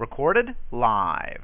[0.00, 1.42] Recorded live.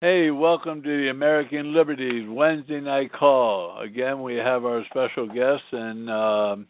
[0.00, 3.80] Hey, welcome to the American Liberties Wednesday night call.
[3.80, 6.68] Again, we have our special guest and um,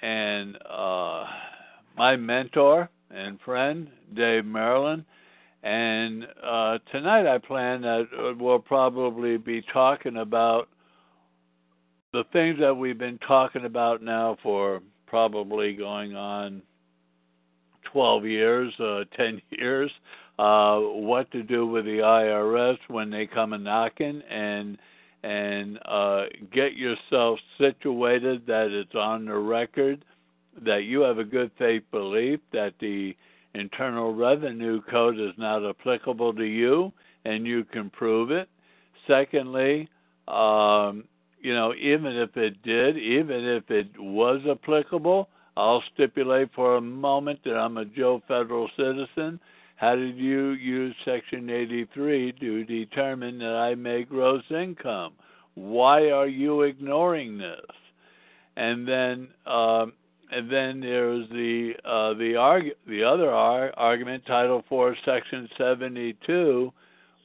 [0.00, 1.26] and uh,
[1.98, 5.04] my mentor and friend Dave Myrland.
[5.62, 10.70] And uh, tonight, I plan that we'll probably be talking about
[12.14, 16.62] the things that we've been talking about now for probably going on
[17.92, 19.90] 12 years, uh, 10 years
[20.38, 24.78] uh, what to do with the IRS when they come a knocking, and
[25.22, 30.04] and uh, get yourself situated that it's on the record
[30.62, 33.16] that you have a good faith belief that the
[33.54, 36.92] Internal Revenue Code is not applicable to you,
[37.24, 38.48] and you can prove it.
[39.06, 39.88] Secondly,
[40.28, 41.04] um,
[41.40, 46.80] you know, even if it did, even if it was applicable, I'll stipulate for a
[46.80, 49.38] moment that I'm a Joe federal citizen
[49.76, 55.14] how did you use Section 83 to determine that I make gross income?
[55.54, 57.66] Why are you ignoring this?
[58.56, 59.92] And then, um,
[60.30, 66.72] and then there's the uh, the argu- the other ar- argument, Title IV, Section 72,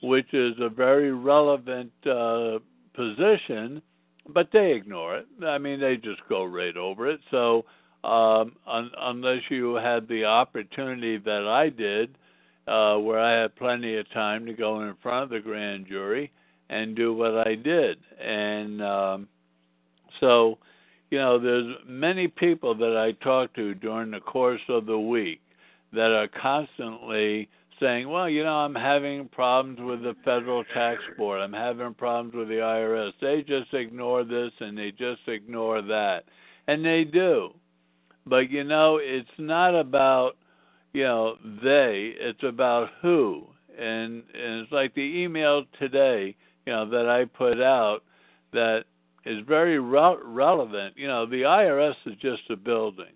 [0.01, 2.59] which is a very relevant uh,
[2.93, 3.81] position,
[4.27, 5.27] but they ignore it.
[5.43, 7.19] I mean, they just go right over it.
[7.29, 7.65] So
[8.03, 12.15] um, un- unless you had the opportunity that I did
[12.67, 16.31] uh, where I had plenty of time to go in front of the grand jury
[16.69, 17.97] and do what I did.
[18.23, 19.27] And um,
[20.19, 20.59] so,
[21.09, 25.41] you know, there's many people that I talk to during the course of the week
[25.93, 31.41] that are constantly saying, well, you know, I'm having problems with the federal tax board.
[31.41, 33.13] I'm having problems with the IRS.
[33.19, 36.25] They just ignore this and they just ignore that.
[36.67, 37.51] And they do.
[38.27, 40.37] But, you know, it's not about–
[40.93, 43.47] you know they it's about who.
[43.77, 46.35] And and it's like the email today
[46.65, 48.03] you know that i put out
[48.51, 48.83] that
[49.25, 50.95] is very re- relevant.
[50.97, 53.13] You know the irs is just a building.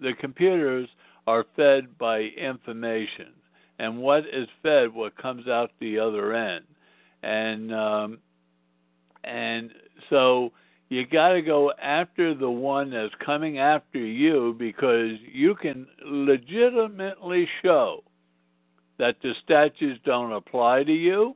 [0.00, 0.88] The computers
[1.26, 3.32] are fed by information.
[3.78, 6.64] And what is fed what comes out the other end.
[7.22, 8.18] And um
[9.24, 9.72] and
[10.10, 10.52] so
[10.88, 17.48] you got to go after the one that's coming after you because you can legitimately
[17.62, 18.04] show
[18.98, 21.34] that the statutes don't apply to you.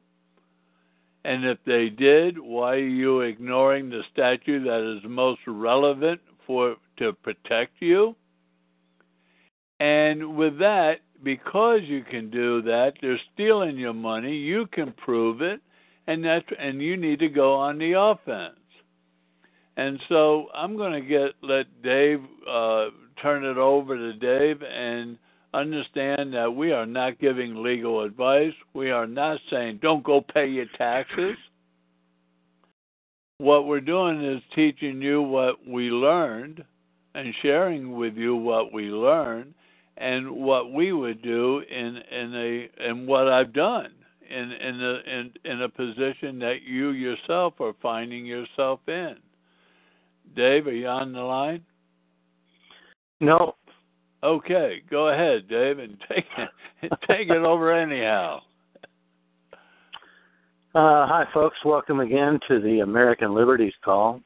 [1.24, 6.76] And if they did, why are you ignoring the statute that is most relevant for
[6.98, 8.14] to protect you?
[9.80, 14.34] And with that, because you can do that, they're stealing your money.
[14.34, 15.60] You can prove it,
[16.06, 18.59] and that's and you need to go on the offense.
[19.80, 22.88] And so I'm going to get let Dave uh,
[23.22, 25.16] turn it over to Dave and
[25.54, 28.52] understand that we are not giving legal advice.
[28.74, 31.34] We are not saying don't go pay your taxes.
[33.38, 36.62] What we're doing is teaching you what we learned
[37.14, 39.54] and sharing with you what we learned
[39.97, 43.92] and what we would do in in a in what I've done
[44.28, 49.16] in in a in, in a position that you yourself are finding yourself in.
[50.34, 51.62] Dave, are you on the line?
[53.20, 53.56] No.
[54.22, 56.26] Okay, go ahead, Dave, and take
[56.82, 58.41] it, take it over anyhow.
[60.72, 61.56] Uh, hi, folks.
[61.64, 64.20] Welcome again to the American Liberties Call.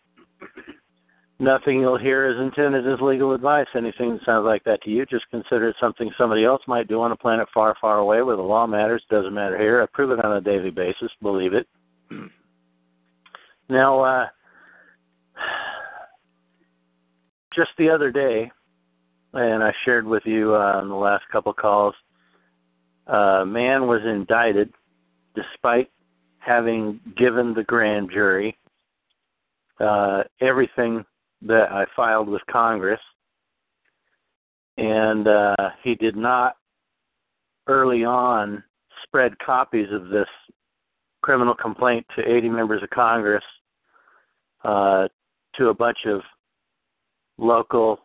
[1.39, 3.67] Nothing you'll hear is intended as legal advice.
[3.75, 7.01] Anything that sounds like that to you, just consider it something somebody else might do
[7.01, 9.03] on a planet far, far away where the law matters.
[9.11, 9.83] Doesn't matter here.
[9.83, 11.11] I prove it on a daily basis.
[11.23, 11.67] Believe it.
[13.69, 14.27] now, uh,
[17.55, 18.51] just the other day,
[19.33, 21.95] and I shared with you uh, on the last couple calls,
[23.07, 24.73] a man was indicted
[25.35, 25.91] despite
[26.39, 28.57] having given the grand jury
[29.81, 31.05] uh, everything
[31.43, 33.01] that I filed with Congress,
[34.77, 36.57] and uh, he did not
[37.67, 38.63] early on
[39.03, 40.29] spread copies of this
[41.23, 43.45] criminal complaint to 80 members of Congress,
[44.65, 45.09] uh,
[45.57, 46.21] to a bunch of
[47.39, 48.01] local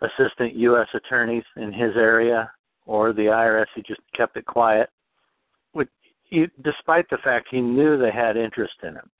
[0.00, 0.88] assistant U.S.
[0.94, 2.50] attorneys in his area
[2.86, 3.66] or the IRS.
[3.74, 4.88] He just kept it quiet,
[5.72, 5.88] which,
[6.24, 9.10] he, despite the fact he knew they had interest in him.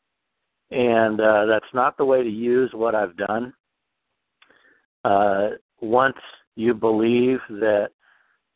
[0.71, 3.55] And uh, that's not the way to use what I've done.
[5.05, 5.51] Uh,
[5.81, 6.17] once
[6.57, 7.89] you believe that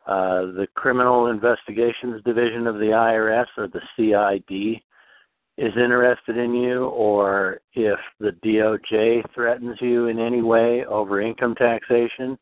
[0.06, 4.82] uh, the Criminal Investigations Division of the IRS or the CID
[5.62, 11.54] is interested in you, or if the DOJ threatens you in any way over income
[11.54, 12.36] taxation,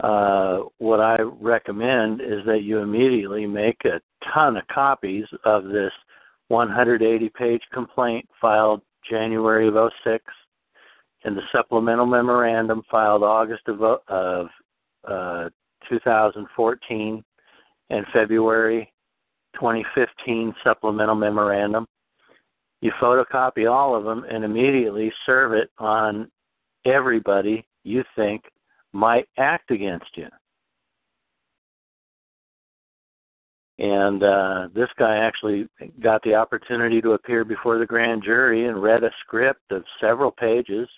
[0.00, 4.00] uh, what I recommend is that you immediately make a
[4.32, 5.90] ton of copies of this
[6.46, 9.74] 180 page complaint filed January of
[10.04, 10.24] 06
[11.24, 14.46] and the supplemental memorandum filed August of, of
[15.08, 15.48] uh,
[15.88, 17.24] 2014
[17.90, 18.92] and February
[19.54, 21.84] 2015 supplemental memorandum.
[22.80, 26.30] You photocopy all of them and immediately serve it on
[26.84, 28.42] everybody you think
[28.92, 30.28] might act against you.
[33.78, 35.68] And uh, this guy actually
[36.00, 40.30] got the opportunity to appear before the grand jury and read a script of several
[40.30, 40.88] pages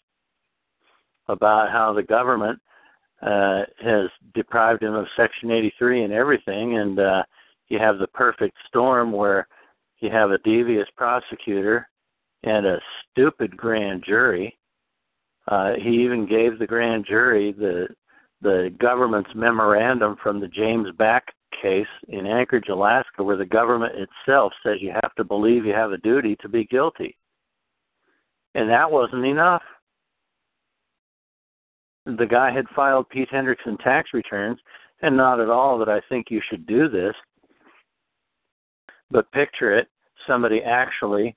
[1.29, 2.61] about how the government
[3.21, 6.79] uh, has deprived him of Section 83 and everything.
[6.79, 7.23] And uh,
[7.69, 9.49] you have the perfect storm where
[10.01, 11.89] you have a devious prosecutor
[12.45, 12.81] and a
[13.11, 14.57] stupid grand jury.
[15.49, 17.89] Uh, he even gave the grand jury the
[18.41, 21.25] the government's memorandum from the James Back
[21.61, 25.91] case in Anchorage, Alaska, where the government itself says you have to believe you have
[25.91, 27.17] a duty to be guilty.
[28.55, 29.63] And that wasn't enough.
[32.07, 34.59] The guy had filed Pete Hendrickson tax returns,
[35.03, 37.15] and not at all that I think you should do this.
[39.11, 39.89] But picture it
[40.27, 41.37] somebody actually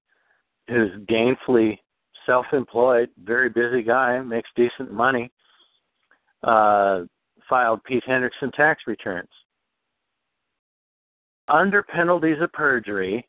[0.68, 1.79] who's gainfully
[2.25, 5.31] self employed, very busy guy, makes decent money,
[6.44, 7.01] uh,
[7.50, 9.29] filed Pete Hendrickson tax returns
[11.51, 13.27] under penalties of perjury,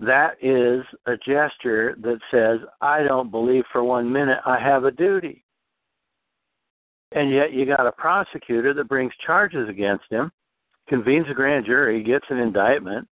[0.00, 4.90] that is a gesture that says, I don't believe for one minute I have a
[4.90, 5.44] duty.
[7.12, 10.32] And yet you got a prosecutor that brings charges against him,
[10.88, 13.08] convenes a grand jury, gets an indictment,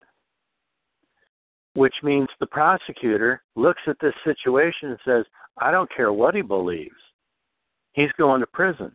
[1.74, 5.24] which means the prosecutor looks at this situation and says,
[5.58, 6.94] I don't care what he believes.
[7.92, 8.92] He's going to prison.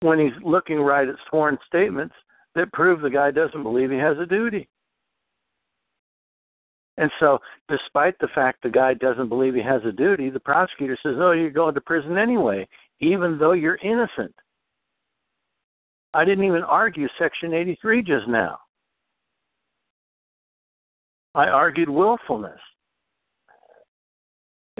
[0.00, 2.14] When he's looking right at sworn statements,
[2.54, 4.68] that prove the guy doesn't believe he has a duty.
[6.96, 10.98] And so, despite the fact the guy doesn't believe he has a duty, the prosecutor
[11.02, 12.66] says, Oh, you're going to prison anyway,
[13.00, 14.34] even though you're innocent.
[16.12, 18.58] I didn't even argue Section 83 just now.
[21.34, 22.60] I argued willfulness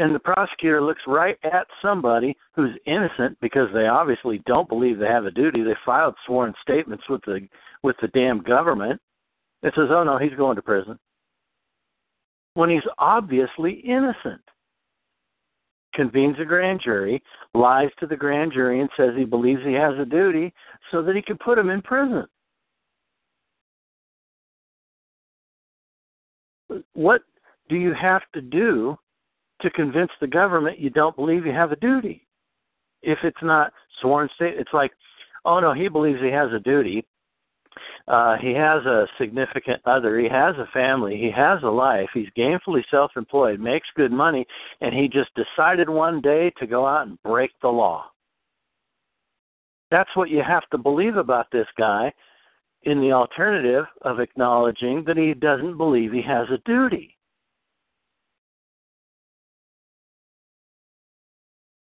[0.01, 5.07] and the prosecutor looks right at somebody who's innocent because they obviously don't believe they
[5.07, 5.63] have a duty.
[5.63, 7.47] They filed sworn statements with the
[7.83, 9.01] with the damn government.
[9.63, 10.99] It says, "Oh no, he's going to prison,"
[12.55, 14.41] when he's obviously innocent.
[15.93, 17.21] Convenes a grand jury,
[17.53, 20.55] lies to the grand jury, and says he believes he has a duty
[20.91, 22.27] so that he can put him in prison.
[26.95, 27.23] What
[27.69, 28.97] do you have to do
[29.63, 32.27] to convince the government you don't believe you have a duty.
[33.03, 34.93] If it's not sworn state, it's like,
[35.45, 37.07] oh no, he believes he has a duty.
[38.09, 40.19] Uh, he has a significant other.
[40.19, 41.17] He has a family.
[41.17, 42.09] He has a life.
[42.13, 44.47] He's gainfully self-employed, makes good money,
[44.81, 48.07] and he just decided one day to go out and break the law.
[49.91, 52.13] That's what you have to believe about this guy
[52.85, 57.17] in the alternative of acknowledging that he doesn't believe he has a duty.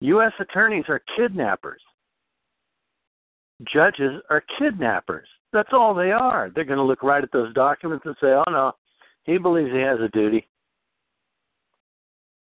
[0.01, 0.33] U.S.
[0.39, 1.81] attorneys are kidnappers.
[3.73, 5.27] Judges are kidnappers.
[5.53, 6.51] That's all they are.
[6.53, 8.73] They're going to look right at those documents and say, oh, no,
[9.23, 10.47] he believes he has a duty.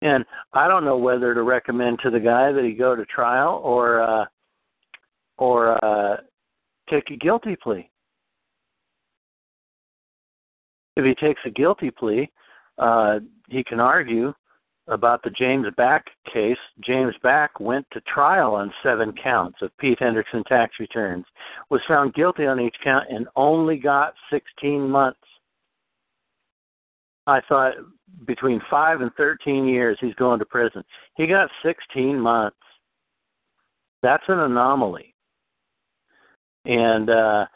[0.02, 3.60] And I don't know whether to recommend to the guy that he go to trial
[3.64, 4.26] or uh,
[5.38, 6.18] or uh,
[6.90, 7.90] take a guilty plea.
[10.96, 12.30] If he takes a guilty plea,
[12.78, 14.32] uh, he can argue
[14.88, 19.98] about the James Back case, James Back went to trial on seven counts of Pete
[19.98, 21.24] Hendrickson tax returns,
[21.70, 25.18] was found guilty on each count, and only got 16 months.
[27.26, 27.74] I thought
[28.26, 30.84] between five and 13 years he's going to prison.
[31.16, 32.56] He got 16 months.
[34.02, 35.14] That's an anomaly.
[36.64, 37.46] And uh,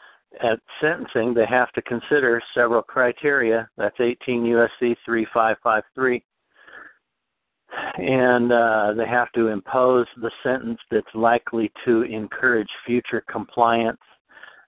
[0.41, 3.69] at sentencing, they have to consider several criteria.
[3.77, 6.23] That's 18 USC 3553
[7.97, 14.01] and uh, they have to impose the sentence that's likely to encourage future compliance,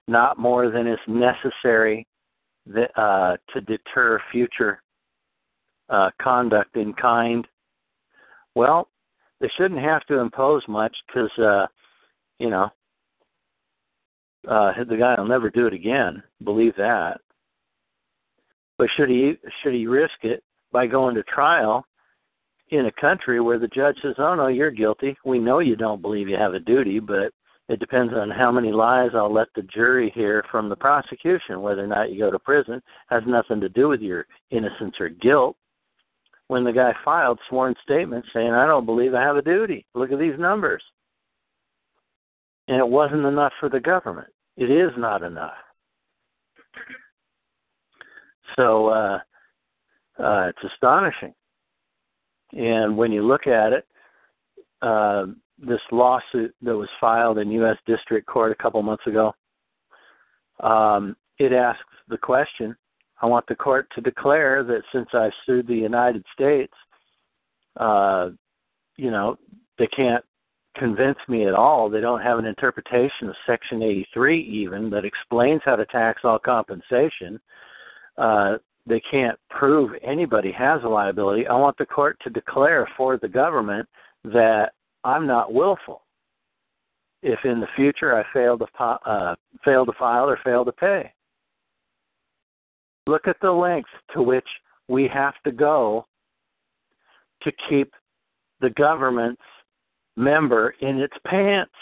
[0.08, 2.06] not more than is necessary
[2.66, 4.82] that, uh, to deter future
[5.90, 7.46] uh, conduct in kind.
[8.54, 8.88] Well,
[9.40, 11.66] they shouldn't have to impose much because, uh,
[12.38, 12.70] you know,
[14.48, 16.22] uh, the guy will never do it again.
[16.42, 17.20] Believe that.
[18.78, 21.86] But should he should he risk it by going to trial
[22.70, 25.16] in a country where the judge says, "Oh no, you're guilty.
[25.24, 27.32] We know you don't believe you have a duty, but
[27.68, 31.62] it depends on how many lies I'll let the jury hear from the prosecution.
[31.62, 35.08] Whether or not you go to prison has nothing to do with your innocence or
[35.08, 35.56] guilt."
[36.48, 39.86] When the guy filed sworn statements saying, "I don't believe I have a duty.
[39.94, 40.82] Look at these numbers,"
[42.68, 44.33] and it wasn't enough for the government.
[44.56, 45.54] It is not enough.
[48.56, 49.18] So uh,
[50.18, 51.34] uh, it's astonishing.
[52.52, 53.86] And when you look at it,
[54.80, 55.26] uh,
[55.58, 57.76] this lawsuit that was filed in U.S.
[57.86, 59.34] District Court a couple months ago,
[60.60, 62.76] um, it asks the question
[63.22, 66.72] I want the court to declare that since I've sued the United States,
[67.76, 68.30] uh,
[68.96, 69.36] you know,
[69.78, 70.24] they can't
[70.74, 71.88] convince me at all.
[71.88, 76.38] They don't have an interpretation of Section 83 even that explains how to tax all
[76.38, 77.40] compensation.
[78.18, 81.46] Uh, they can't prove anybody has a liability.
[81.46, 83.88] I want the court to declare for the government
[84.24, 84.72] that
[85.04, 86.02] I'm not willful.
[87.22, 91.10] If in the future I fail to uh, fail to file or fail to pay,
[93.06, 94.46] look at the length to which
[94.88, 96.04] we have to go
[97.42, 97.92] to keep
[98.60, 99.40] the government's
[100.16, 101.72] member in its pants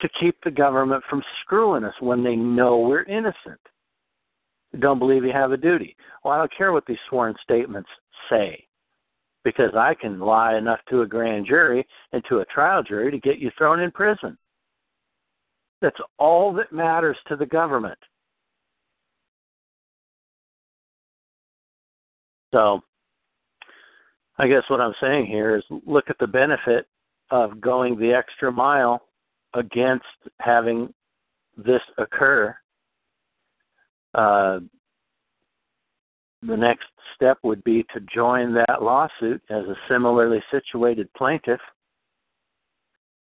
[0.00, 3.60] to keep the government from screwing us when they know we're innocent
[4.80, 5.96] don't believe you have a duty.
[6.22, 7.88] Well, I don't care what these sworn statements
[8.30, 8.64] say
[9.44, 13.18] because I can lie enough to a grand jury and to a trial jury to
[13.18, 14.36] get you thrown in prison.
[15.80, 17.98] That's all that matters to the government.
[22.52, 22.82] So,
[24.38, 26.86] I guess what I'm saying here is look at the benefit
[27.30, 29.02] of going the extra mile
[29.54, 30.04] against
[30.40, 30.92] having
[31.56, 32.54] this occur
[34.14, 34.60] uh,
[36.42, 41.60] the next step would be to join that lawsuit as a similarly situated plaintiff.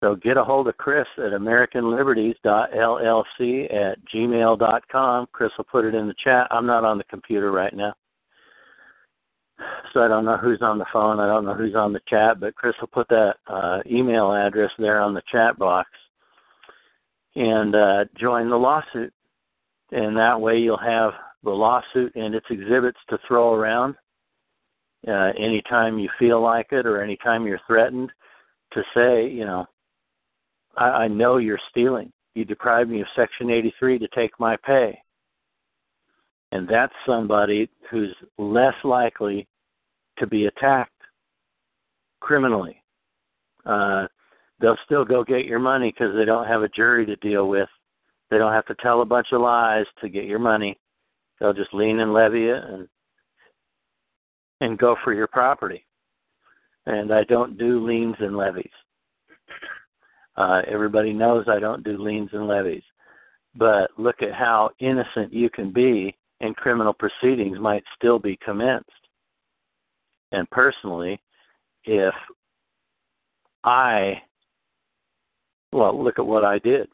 [0.03, 5.27] So get a hold of Chris at AmericanLiberties.llc at gmail.com.
[5.33, 6.47] Chris will put it in the chat.
[6.51, 7.95] I'm not on the computer right now.
[9.93, 11.21] So I don't know who's on the phone.
[11.21, 14.71] I don't know who's on the chat, but Chris will put that uh, email address
[14.79, 15.89] there on the chat box
[17.35, 19.13] and uh, join the lawsuit
[19.93, 21.13] and that way you'll have
[21.43, 23.95] the lawsuit and its exhibits to throw around
[25.09, 28.11] uh, anytime you feel like it or anytime you're threatened
[28.73, 29.67] to say, you know,
[30.77, 32.13] I, I know you're stealing.
[32.35, 34.99] You deprived me of Section 83 to take my pay.
[36.53, 39.49] And that's somebody who's less likely
[40.21, 40.93] to be attacked
[42.21, 42.83] criminally.
[43.67, 44.07] Uh,
[44.61, 47.69] they'll still go get your money because they don't have a jury to deal with
[48.31, 50.79] they don't have to tell a bunch of lies to get your money.
[51.39, 52.89] They'll just lien and levy it and
[54.61, 55.85] and go for your property.
[56.87, 58.71] And I don't do liens and levies.
[60.37, 62.83] Uh, everybody knows I don't do liens and levies.
[63.55, 68.91] But look at how innocent you can be, and criminal proceedings might still be commenced.
[70.33, 71.21] And personally,
[71.85, 72.15] if
[73.65, 74.23] I,
[75.73, 76.89] well, look at what I did.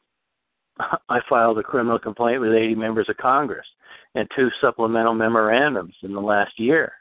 [1.08, 3.66] I filed a criminal complaint with 80 members of Congress
[4.14, 6.92] and two supplemental memorandums in the last year.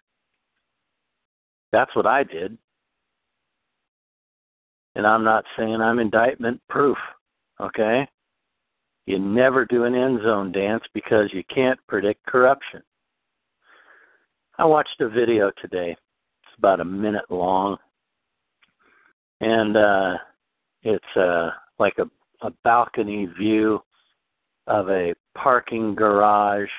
[1.71, 2.57] That's what I did.
[4.95, 6.97] And I'm not saying I'm indictment proof,
[7.59, 8.07] okay?
[9.05, 12.81] You never do an end zone dance because you can't predict corruption.
[14.57, 15.95] I watched a video today.
[16.57, 17.77] About a minute long.
[19.41, 20.17] And uh
[20.83, 22.05] it's uh like a
[22.45, 23.79] a balcony view
[24.67, 26.69] of a parking garage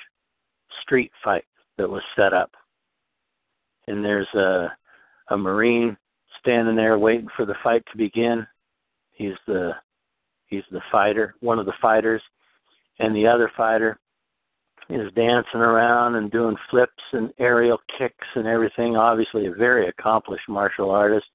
[0.82, 1.44] street fight
[1.78, 2.50] that was set up.
[3.86, 4.68] And there's a
[5.28, 5.96] a marine
[6.40, 8.46] standing there waiting for the fight to begin.
[9.12, 9.72] He's the
[10.46, 12.22] he's the fighter, one of the fighters,
[12.98, 13.98] and the other fighter
[14.88, 18.96] is dancing around and doing flips and aerial kicks and everything.
[18.96, 21.26] Obviously, a very accomplished martial artist,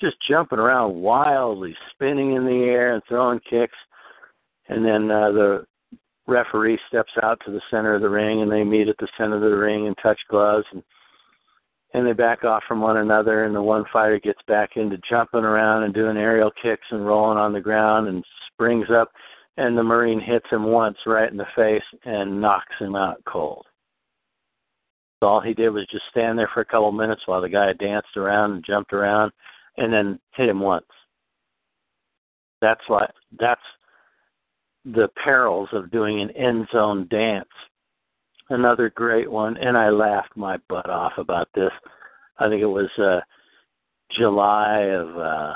[0.00, 3.76] just jumping around wildly, spinning in the air and throwing kicks.
[4.68, 5.66] And then uh, the
[6.26, 9.36] referee steps out to the center of the ring, and they meet at the center
[9.36, 10.66] of the ring and touch gloves.
[10.72, 10.82] And
[11.94, 15.44] and they back off from one another and the one fighter gets back into jumping
[15.44, 18.22] around and doing aerial kicks and rolling on the ground and
[18.52, 19.10] springs up
[19.56, 23.64] and the marine hits him once right in the face and knocks him out cold
[25.20, 27.48] so all he did was just stand there for a couple of minutes while the
[27.48, 29.32] guy danced around and jumped around
[29.76, 30.86] and then hit him once
[32.60, 33.60] that's like that's
[34.84, 37.48] the perils of doing an end zone dance
[38.50, 41.70] another great one, and I laughed my butt off about this.
[42.38, 43.20] I think it was uh,
[44.18, 45.54] July of uh,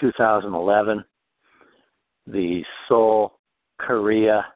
[0.00, 1.04] 2011.
[2.26, 3.38] The Seoul,
[3.78, 4.46] Korea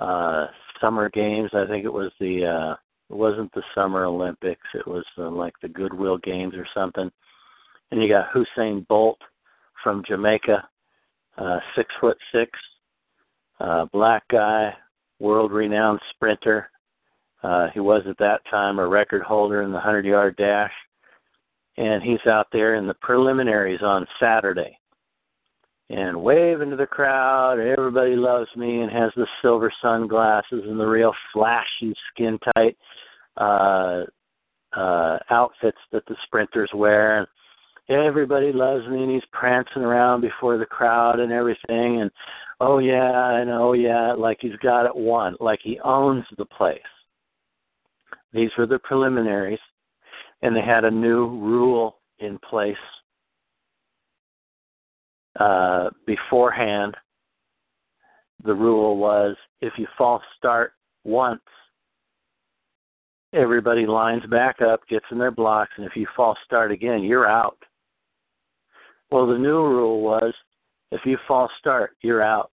[0.00, 0.46] uh,
[0.80, 1.50] Summer Games.
[1.52, 2.46] I think it was the.
[2.46, 2.76] Uh,
[3.08, 4.66] it wasn't the Summer Olympics.
[4.74, 7.08] It was uh, like the Goodwill Games or something.
[7.90, 9.18] And you got Usain Bolt
[9.82, 10.68] from Jamaica,
[11.38, 12.50] uh, six foot six,
[13.60, 14.74] uh, black guy,
[15.20, 16.68] world renowned sprinter.
[17.44, 20.72] Uh, he was at that time a record holder in the 100 yard dash.
[21.76, 24.76] And he's out there in the preliminaries on Saturday
[25.88, 27.58] and wave into the crowd.
[27.58, 32.76] Everybody loves me and has the silver sunglasses and the real flashy, skin tight
[33.36, 34.04] uh,
[34.76, 37.28] uh, outfits that the sprinters wear.
[37.88, 42.00] Everybody loves me and he's prancing around before the crowd and everything.
[42.00, 42.10] And
[42.60, 46.80] oh yeah, and oh yeah, like he's got it won, like he owns the place.
[48.32, 49.60] These were the preliminaries,
[50.42, 52.76] and they had a new rule in place
[55.38, 56.94] uh, beforehand.
[58.44, 60.72] The rule was if you false start
[61.04, 61.40] once,
[63.32, 67.28] everybody lines back up, gets in their blocks, and if you false start again, you're
[67.28, 67.58] out.
[69.10, 70.34] Well, the new rule was
[70.92, 72.50] if you false start, you're out.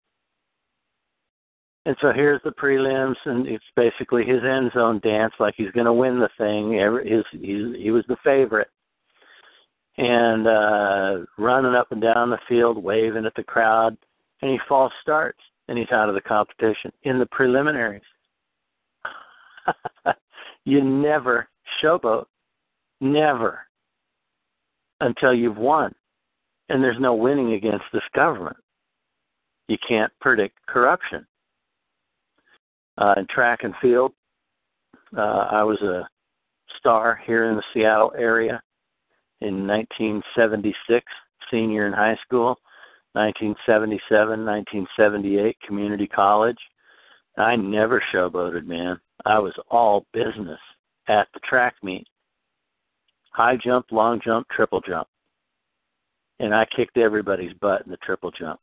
[1.85, 5.87] And so here's the prelims, and it's basically his end zone dance, like he's going
[5.87, 6.73] to win the thing.
[7.05, 8.69] His, he, he was the favorite,
[9.99, 13.97] and uh, running up and down the field, waving at the crowd,
[14.41, 18.03] and he false starts, and he's out of the competition in the preliminaries.
[20.65, 21.49] you never
[21.83, 22.27] showboat,
[23.01, 23.61] never,
[25.01, 25.95] until you've won
[26.73, 28.57] and there's no winning against this government.
[29.69, 31.27] You can't predict corruption.
[32.97, 34.13] Uh, in track and field,
[35.17, 36.09] uh, I was a
[36.79, 38.61] star here in the Seattle area
[39.43, 41.05] in 1976,
[41.51, 42.59] senior in high school,
[43.13, 46.59] 1977, 1978, community college.
[47.37, 49.01] I never showboated, man.
[49.25, 50.61] I was all business
[51.09, 52.07] at the track meet.
[53.33, 55.09] High jump, long jump, triple jump
[56.43, 58.61] and I kicked everybody's butt in the triple jump.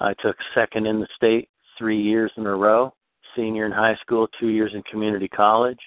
[0.00, 2.94] I took second in the state three years in a row,
[3.34, 5.80] senior in high school, two years in community college.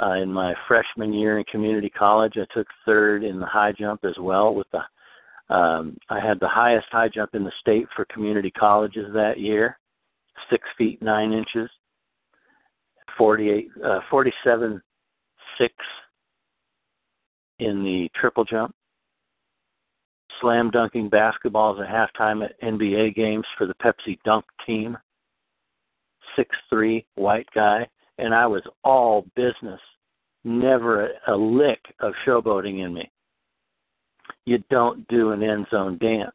[0.00, 4.04] Uh, in my freshman year in community college, I took third in the high jump
[4.04, 4.54] as well.
[4.54, 9.06] With the, um, I had the highest high jump in the state for community colleges
[9.14, 9.78] that year,
[10.50, 11.70] six feet nine inches,
[13.16, 14.82] forty-eight, uh, forty-seven,
[15.58, 15.72] six
[17.60, 18.74] in the triple jump
[20.40, 24.96] slam dunking basketballs at halftime at NBA games for the Pepsi Dunk team.
[26.36, 27.86] Six three white guy,
[28.18, 29.80] and I was all business.
[30.44, 33.10] Never a, a lick of showboating in me.
[34.46, 36.32] You don't do an end zone dance.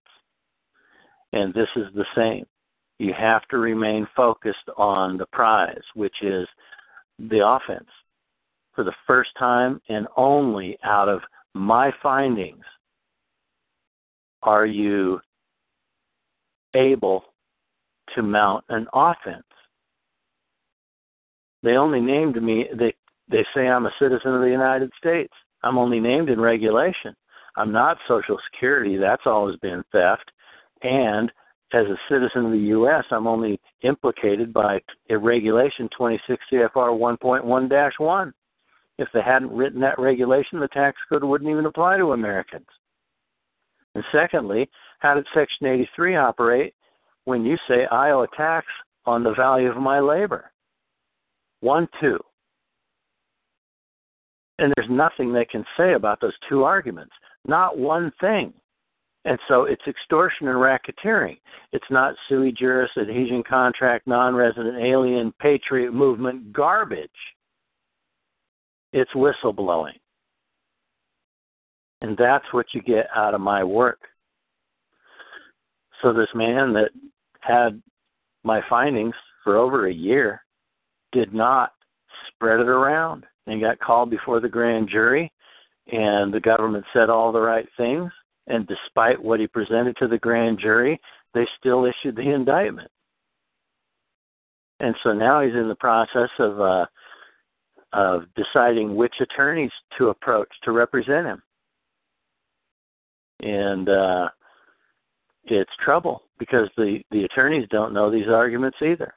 [1.34, 2.46] And this is the same.
[2.98, 6.48] You have to remain focused on the prize, which is
[7.18, 7.90] the offense.
[8.74, 11.22] For the first time and only out of
[11.54, 12.64] my findings,
[14.42, 15.20] are you
[16.74, 17.24] able
[18.16, 19.44] to mount an offense?
[21.64, 22.94] They only named me they
[23.30, 25.34] they say I'm a citizen of the United States.
[25.64, 27.16] I'm only named in regulation.
[27.56, 28.98] I'm not Social Security.
[28.98, 30.32] That's always been theft.
[30.82, 31.32] And
[31.74, 38.32] as a citizen of the U.S., I'm only implicated by regulation 26 CFR 1.1-1.
[38.98, 42.66] If they hadn't written that regulation, the tax code wouldn't even apply to Americans.
[43.96, 44.70] And secondly,
[45.00, 46.74] how did Section 83 operate
[47.26, 48.66] when you say I owe a tax
[49.06, 50.52] on the value of my labor?
[51.62, 52.20] One, two.
[54.60, 57.14] And there's nothing they can say about those two arguments.
[57.48, 58.54] Not one thing.
[59.26, 61.38] And so it's extortion and racketeering.
[61.72, 67.10] It's not sui juris, adhesion contract, non resident alien, patriot movement garbage.
[68.94, 70.00] It's whistleblowing.
[72.02, 74.00] And that's what you get out of my work.
[76.02, 76.92] So this man that
[77.42, 77.82] had
[78.44, 80.42] my findings for over a year
[81.12, 81.74] did not
[82.28, 85.32] spread it around and got called before the grand jury,
[85.92, 88.12] and the government said all the right things.
[88.48, 91.00] And despite what he presented to the grand jury,
[91.34, 92.90] they still issued the indictment.
[94.80, 96.86] And so now he's in the process of uh,
[97.92, 101.42] of deciding which attorneys to approach to represent him.
[103.42, 104.30] And uh,
[105.46, 109.14] it's trouble because the the attorneys don't know these arguments either.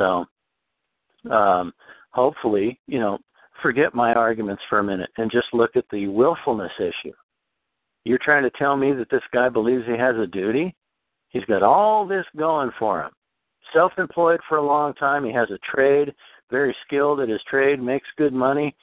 [0.00, 0.24] So
[1.30, 1.72] um,
[2.10, 3.18] hopefully, you know,
[3.62, 7.12] forget my arguments for a minute and just look at the willfulness issue.
[8.04, 10.74] You're trying to tell me that this guy believes he has a duty?
[11.28, 13.10] He's got all this going for him.
[13.74, 15.24] Self employed for a long time.
[15.24, 16.12] He has a trade,
[16.50, 18.74] very skilled at his trade, makes good money,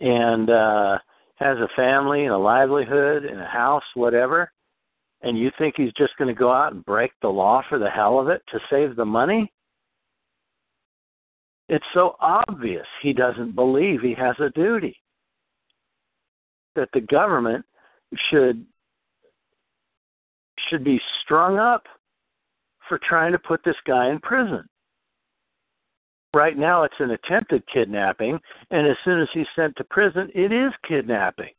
[0.00, 0.98] and uh,
[1.36, 4.50] has a family and a livelihood and a house, whatever.
[5.20, 7.90] And you think he's just going to go out and break the law for the
[7.90, 9.52] hell of it to save the money?
[11.68, 14.96] It's so obvious he doesn't believe he has a duty.
[16.76, 17.64] That the government
[18.30, 18.64] should
[20.70, 21.86] should be strung up
[22.88, 24.68] for trying to put this guy in prison.
[26.34, 28.38] Right now it's an attempted kidnapping,
[28.70, 31.52] and as soon as he's sent to prison, it is kidnapping.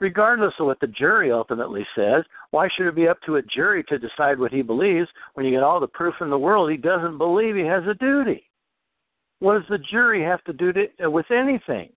[0.00, 3.82] Regardless of what the jury ultimately says, why should it be up to a jury
[3.84, 6.76] to decide what he believes when you get all the proof in the world he
[6.76, 8.47] doesn't believe he has a duty?
[9.40, 11.90] What does the jury have to do to, uh, with anything?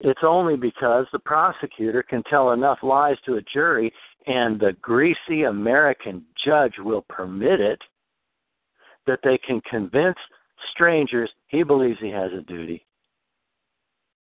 [0.00, 3.92] It's only because the prosecutor can tell enough lies to a jury
[4.26, 7.80] and the greasy American judge will permit it
[9.06, 10.16] that they can convince
[10.72, 12.84] strangers he believes he has a duty.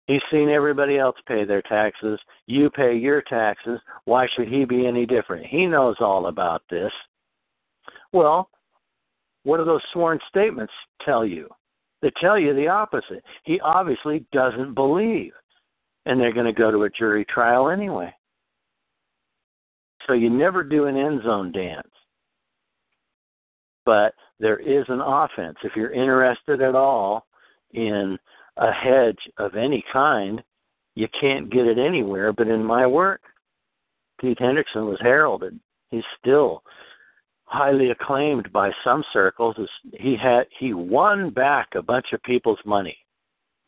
[0.07, 2.19] He's seen everybody else pay their taxes.
[2.47, 3.79] You pay your taxes.
[4.05, 5.45] Why should he be any different?
[5.45, 6.91] He knows all about this.
[8.11, 8.49] Well,
[9.49, 10.71] what do those sworn statements
[11.03, 11.49] tell you?
[12.03, 13.23] They tell you the opposite.
[13.43, 15.31] He obviously doesn't believe.
[16.05, 18.13] And they're going to go to a jury trial anyway.
[20.05, 21.89] So you never do an end zone dance.
[23.85, 25.57] But there is an offense.
[25.63, 27.25] If you're interested at all
[27.73, 28.19] in
[28.57, 30.43] a hedge of any kind,
[30.93, 33.21] you can't get it anywhere but in my work.
[34.21, 35.59] Pete Hendrickson was heralded.
[35.89, 36.61] He's still
[37.49, 42.59] highly acclaimed by some circles is he had he won back a bunch of people's
[42.63, 42.97] money.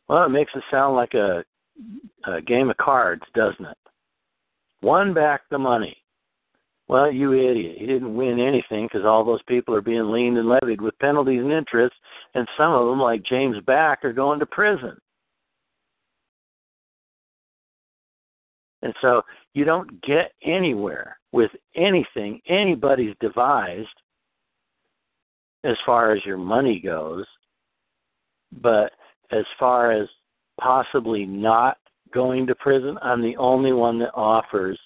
[0.08, 1.44] Well, it makes it sound like a,
[2.26, 3.78] a game of cards, doesn't it?
[4.84, 5.98] Won back the money.
[6.88, 7.78] Well, you idiot.
[7.80, 11.42] He didn't win anything because all those people are being liened and levied with penalties
[11.42, 11.96] and interest,
[12.36, 14.98] and some of them, like James Back, are going to prison.
[18.84, 19.22] And so
[19.54, 23.88] you don't get anywhere with anything anybody's devised
[25.64, 27.26] as far as your money goes.
[28.62, 28.92] But
[29.32, 30.08] as far as
[30.60, 31.78] possibly not
[32.14, 34.80] going to prison, I'm the only one that offers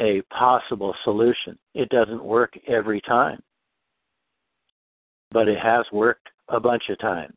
[0.00, 1.58] a possible solution.
[1.74, 3.40] It doesn't work every time,
[5.30, 7.36] but it has worked a bunch of times.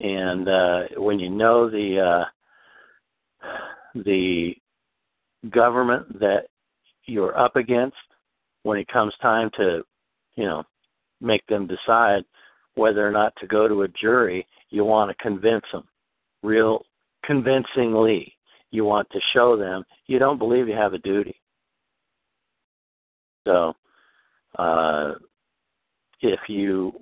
[0.00, 2.24] And uh, when you know the
[3.44, 3.48] uh,
[3.94, 4.54] the
[5.48, 6.46] government that
[7.06, 7.96] you're up against
[8.62, 9.82] when it comes time to,
[10.36, 10.62] you know,
[11.20, 12.24] make them decide
[12.74, 15.84] whether or not to go to a jury, you want to convince them
[16.42, 16.84] real
[17.24, 18.34] convincingly.
[18.70, 21.40] You want to show them you don't believe you have a duty.
[23.46, 23.74] So,
[24.58, 25.14] uh,
[26.20, 26.92] if you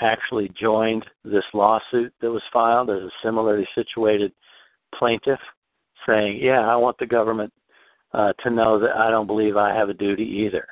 [0.00, 4.32] actually joined this lawsuit that was filed as a similarly situated
[4.94, 5.40] plaintiff,
[6.06, 7.52] saying, "Yeah, I want the government
[8.14, 10.66] uh, to know that I don't believe I have a duty either.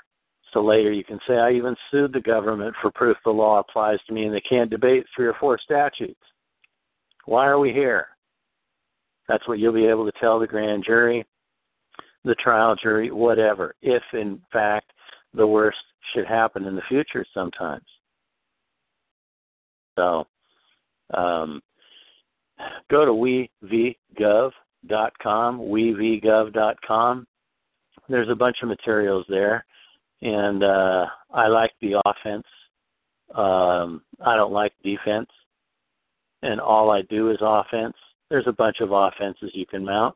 [0.53, 3.99] So later you can say, I even sued the government for proof the law applies
[4.07, 6.21] to me and they can't debate three or four statutes.
[7.27, 8.07] Why are we here?
[9.29, 11.27] That's what you'll be able to tell the grand jury,
[12.25, 14.93] the trial jury, whatever, if in fact
[15.35, 15.79] the worst
[16.15, 17.85] should happen in the future sometimes.
[19.99, 20.27] So
[21.15, 21.61] um,
[22.91, 24.53] go to wevgov
[24.87, 27.27] dot com, wevgov.com.
[28.09, 29.65] There's a bunch of materials there,
[30.23, 32.47] and uh, I like the offense.
[33.35, 35.29] Um, I don't like defense,
[36.43, 37.97] and all I do is offense.
[38.31, 40.15] There's a bunch of offenses you can mount,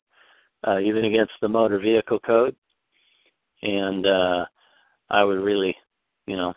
[0.66, 2.55] uh, even against the motor vehicle code,
[3.62, 4.44] and uh,
[5.11, 5.75] I would really,
[6.27, 6.55] you know,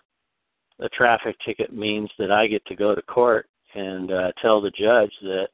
[0.79, 4.71] a traffic ticket means that I get to go to court and uh, tell the
[4.71, 5.47] judge that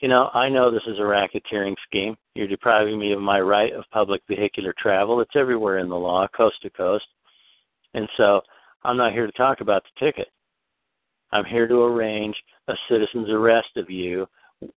[0.00, 2.16] you know, I know this is a racketeering scheme.
[2.34, 5.20] You're depriving me of my right of public vehicular travel.
[5.20, 7.06] It's everywhere in the law, coast to coast.
[7.94, 8.40] And so
[8.84, 10.28] I'm not here to talk about the ticket.
[11.32, 12.36] I'm here to arrange
[12.68, 14.26] a citizen's arrest of you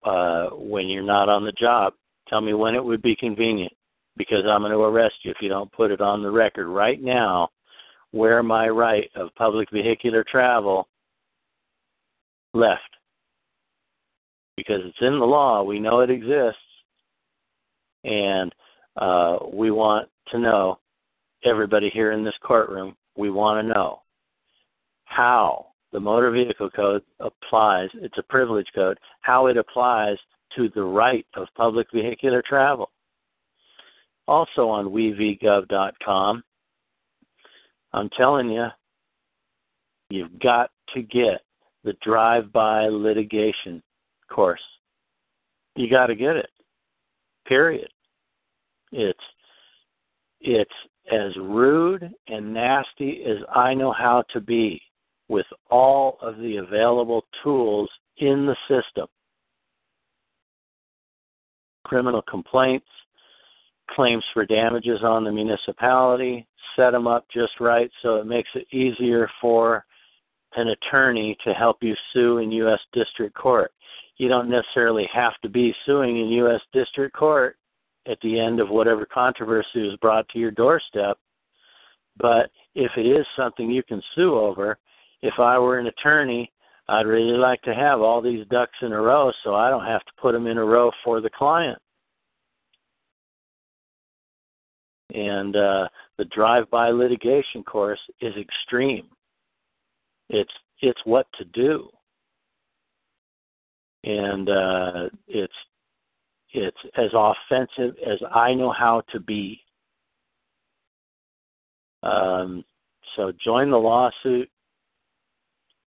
[0.03, 1.93] uh, when you're not on the job.
[2.27, 3.73] Tell me when it would be convenient
[4.17, 7.01] because I'm going to arrest you if you don't put it on the record right
[7.01, 7.49] now
[8.11, 10.87] where my right of public vehicular travel
[12.53, 12.81] left.
[14.61, 16.59] Because it's in the law, we know it exists,
[18.03, 18.53] and
[18.95, 20.77] uh, we want to know,
[21.43, 24.03] everybody here in this courtroom, we want to know
[25.05, 30.17] how the motor vehicle code applies, it's a privilege code, how it applies
[30.55, 32.91] to the right of public vehicular travel.
[34.27, 36.43] Also on wevgov.com,
[37.93, 38.67] I'm telling you,
[40.11, 41.41] you've got to get
[41.83, 43.81] the drive-by litigation
[44.31, 44.61] course.
[45.75, 46.49] You got to get it.
[47.47, 47.89] Period.
[48.91, 49.19] It's
[50.41, 50.71] it's
[51.11, 54.81] as rude and nasty as I know how to be
[55.27, 59.07] with all of the available tools in the system.
[61.85, 62.87] Criminal complaints,
[63.89, 68.67] claims for damages on the municipality, set them up just right so it makes it
[68.71, 69.85] easier for
[70.55, 72.79] an attorney to help you sue in U.S.
[72.93, 73.71] District Court.
[74.17, 76.61] You don't necessarily have to be suing in U.S.
[76.73, 77.55] District Court
[78.07, 81.17] at the end of whatever controversy is brought to your doorstep.
[82.17, 84.77] But if it is something you can sue over,
[85.21, 86.51] if I were an attorney,
[86.87, 90.03] I'd really like to have all these ducks in a row so I don't have
[90.03, 91.79] to put them in a row for the client.
[95.13, 99.07] And uh, the drive-by litigation course is extreme.
[100.29, 101.89] It's it's what to do,
[104.03, 105.53] and uh, it's
[106.53, 109.61] it's as offensive as I know how to be.
[112.03, 112.63] Um,
[113.15, 114.49] so join the lawsuit,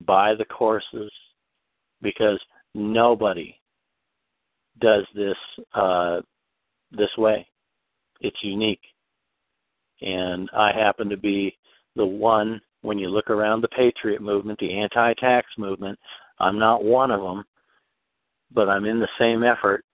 [0.04, 1.10] buy the courses,
[2.02, 2.40] because
[2.74, 3.54] nobody
[4.80, 5.36] does this
[5.74, 6.20] uh,
[6.90, 7.46] this way.
[8.20, 8.82] It's unique,
[10.00, 11.56] and I happen to be
[11.96, 15.98] the one when you look around the patriot movement, the anti-tax movement,
[16.40, 17.44] I'm not one of them,
[18.54, 19.84] but I'm in the same effort.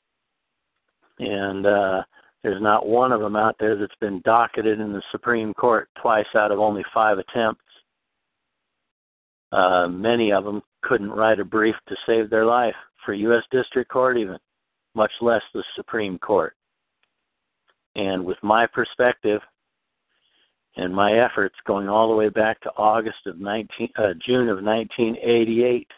[1.18, 2.03] And uh,
[2.42, 6.27] there's not one of them out there that's been docketed in the Supreme Court twice
[6.37, 7.62] out of only five attempts.
[9.51, 13.42] Uh, many of them couldn't write a brief to save their life for U.S.
[13.51, 14.37] District Court, even,
[14.94, 16.55] much less the Supreme Court.
[17.97, 19.40] And with my perspective,
[20.77, 24.62] and my efforts going all the way back to August of 19, uh, June of
[24.62, 25.88] 1988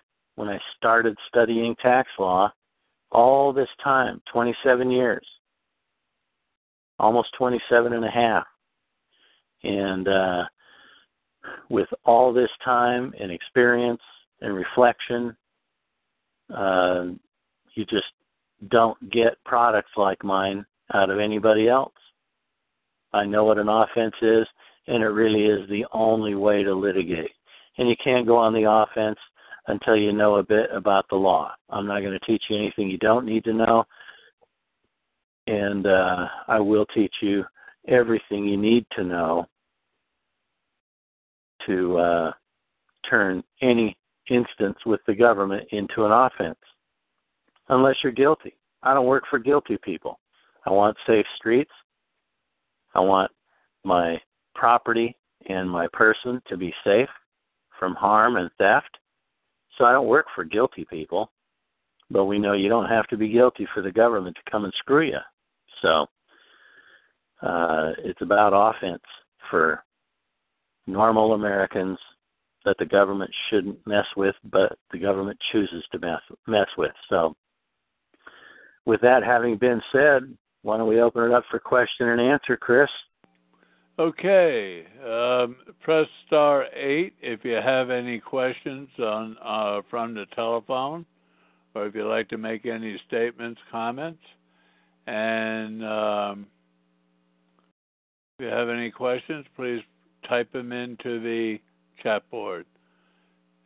[0.41, 2.51] when I started studying tax law.
[3.13, 5.27] All this time, 27 years,
[6.99, 8.47] almost 27 and a half.
[9.65, 10.45] And uh,
[11.69, 14.01] with all this time and experience
[14.41, 15.37] and reflection,
[16.55, 17.07] uh,
[17.75, 18.07] you just
[18.69, 21.93] don't get products like mine out of anybody else.
[23.13, 24.47] I know what an offense is
[24.87, 27.33] and it really is the only way to litigate.
[27.77, 29.19] And you can't go on the offense
[29.71, 31.53] until you know a bit about the law.
[31.69, 33.85] I'm not going to teach you anything you don't need to know,
[35.47, 37.45] and uh, I will teach you
[37.89, 39.47] everything you need to know
[41.67, 42.33] to uh,
[43.09, 43.97] turn any
[44.31, 46.59] instance with the government into an offense,
[47.69, 48.55] unless you're guilty.
[48.83, 50.19] I don't work for guilty people.
[50.67, 51.71] I want safe streets.
[52.95, 53.31] I want
[53.85, 54.19] my
[54.55, 55.17] property
[55.49, 57.09] and my person to be safe
[57.79, 58.99] from harm and theft.
[59.81, 61.33] So I don't work for guilty people,
[62.11, 64.75] but we know you don't have to be guilty for the government to come and
[64.79, 65.19] screw you.
[65.81, 66.07] So
[67.41, 69.03] uh, it's about offense
[69.51, 69.83] for
[70.87, 71.99] normal Americans
[72.67, 76.93] that the government shouldn't mess with, but the government chooses to mess mess with.
[77.09, 77.35] So,
[78.85, 82.59] with that having been said, why don't we open it up for question and answer,
[82.59, 82.91] Chris?
[84.01, 91.05] Okay, um, press star eight if you have any questions on uh, from the telephone,
[91.75, 94.23] or if you'd like to make any statements, comments,
[95.07, 96.47] and um,
[98.39, 99.83] if you have any questions, please
[100.27, 101.59] type them into the
[102.03, 102.65] chat board.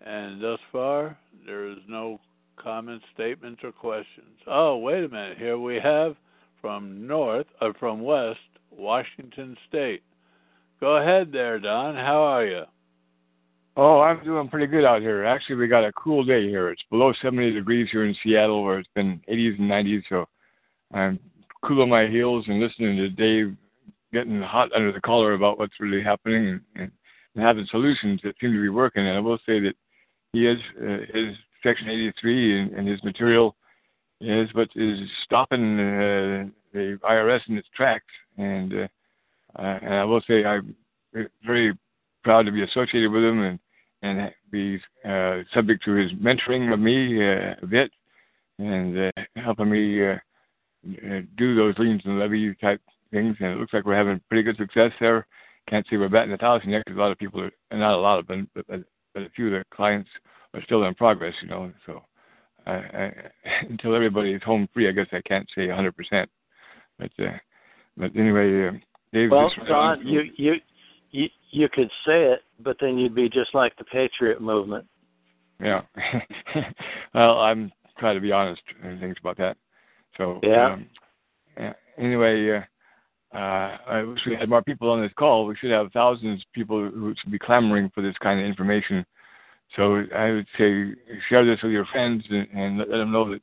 [0.05, 1.17] And thus far,
[1.47, 2.19] there is no
[2.57, 4.37] comments, statements, or questions.
[4.49, 5.39] Oh, wait a minute.
[5.39, 6.17] Here we have
[6.61, 8.41] from north, or uh, from west,
[8.73, 10.03] Washington State.
[10.85, 11.95] Go ahead there, Don.
[11.95, 12.65] How are you?
[13.75, 15.25] Oh, I'm doing pretty good out here.
[15.25, 16.69] Actually, we got a cool day here.
[16.69, 20.03] It's below 70 degrees here in Seattle, where it's been 80s and 90s.
[20.11, 20.27] So
[20.93, 21.19] I'm
[21.65, 23.57] cooling my heels and listening to Dave
[24.13, 26.49] getting hot under the collar about what's really happening.
[26.49, 26.93] And, and
[27.35, 29.07] and having solutions that seem to be working.
[29.07, 29.75] And I will say that
[30.35, 33.57] he is uh, his Section 83 and, and his material
[34.21, 36.45] is what is stopping uh,
[36.75, 38.05] the IRS in its tracks.
[38.37, 38.89] And uh,
[39.59, 40.75] uh, and I will say I'm
[41.45, 41.77] very
[42.23, 43.59] proud to be associated with him and
[44.03, 47.91] and be uh, subject to his mentoring of me uh, a bit
[48.59, 50.17] and uh, helping me uh,
[50.87, 53.37] uh, do those liens and levy type things.
[53.41, 55.27] And it looks like we're having pretty good success there.
[55.69, 58.01] Can't say we're batting a thousand yet because a lot of people are, not a
[58.01, 58.81] lot of them, but, but,
[59.15, 60.11] but a few of the clients
[60.53, 61.73] are still in progress, you know.
[61.87, 62.03] So
[62.67, 63.13] I, I,
[63.71, 65.93] until everybody is home free, I guess I can't say 100%.
[66.99, 67.39] But uh,
[67.97, 68.81] but anyway,
[69.15, 69.31] Dave.
[69.31, 70.55] Well, Don, you you
[71.13, 74.85] you you could say it, but then you'd be just like the Patriot movement.
[75.61, 75.83] Yeah.
[77.15, 79.57] well, I'm trying to be honest and things about that.
[80.19, 80.73] So yeah.
[80.73, 80.87] Um,
[81.57, 81.73] yeah.
[81.97, 85.47] Anyway, uh, uh, I wish we had more people on this call.
[85.47, 89.07] We should have thousands of people who should be clamoring for this kind of information.
[89.77, 90.93] So I would say
[91.29, 93.43] share this with your friends and, and let them know that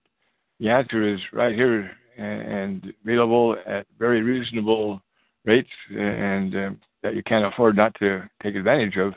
[0.59, 5.01] the answer is right here and available at very reasonable
[5.45, 6.69] rates and uh,
[7.03, 9.13] that you can't afford not to take advantage of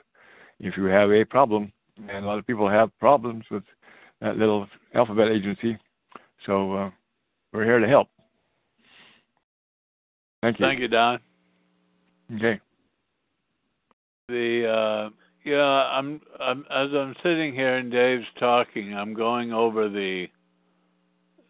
[0.61, 1.73] if you have a problem.
[2.09, 3.63] And a lot of people have problems with
[4.21, 5.79] that little alphabet agency.
[6.47, 6.91] So uh,
[7.53, 8.09] we're here to help.
[10.43, 10.67] Thank you.
[10.67, 11.19] Thank you, Don.
[12.37, 12.61] Okay.
[14.29, 15.11] The uh,
[15.45, 20.27] yeah, I'm, I'm as I'm sitting here and Dave's talking, I'm going over the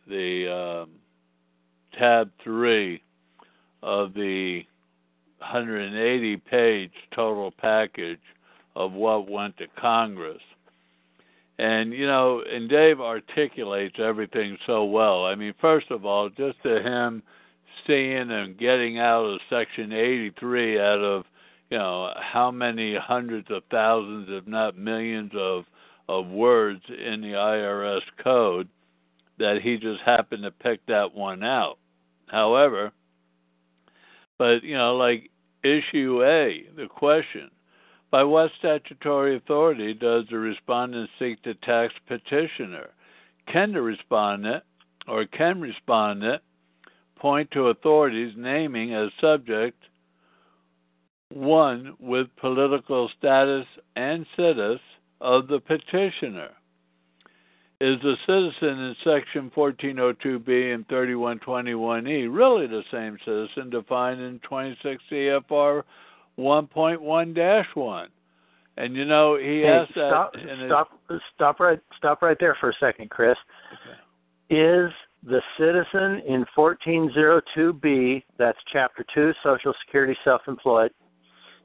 [0.09, 0.91] the um,
[1.99, 3.04] tab three
[3.85, 4.65] of the
[5.39, 8.19] 180 page total package
[8.75, 10.41] of what went to Congress.
[11.59, 15.27] And, you know, and Dave articulates everything so well.
[15.27, 17.23] I mean, first of all, just to him
[17.87, 21.25] seeing and getting out of Section 83 out of,
[21.71, 25.65] you know, how many hundreds of thousands, if not millions of,
[26.09, 28.69] of words in the IRS code,
[29.39, 31.79] that he just happened to pick that one out.
[32.27, 32.93] However,
[34.39, 35.31] but, you know, like
[35.63, 37.51] issue A, the question
[38.11, 42.91] by what statutory authority does the respondent seek to tax petitioner?
[43.53, 44.63] Can the respondent
[45.09, 46.41] or can respondent
[47.17, 49.83] point to authorities naming as subject
[51.33, 53.67] one with political status
[53.97, 54.81] and status
[55.21, 56.51] of the petitioner?
[57.85, 65.03] Is the citizen in section 1402B and 3121E really the same citizen defined in 26
[65.11, 65.83] CFR
[66.39, 68.07] 1.1-1.
[68.79, 70.43] And you know, he hey, asked stop, that.
[70.67, 71.21] Stop, his...
[71.35, 73.37] stop right, stop right there for a second, Chris.
[74.49, 74.57] Okay.
[74.57, 74.91] Is
[75.23, 80.91] the citizen in 1402B, that's Chapter 2, Social Security Self-Employed,